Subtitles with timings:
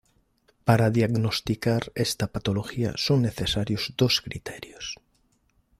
[0.65, 4.95] Para diagnosticar esta patología son necesarios dos criterios.